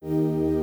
Música 0.00 0.57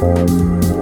Música 0.00 0.79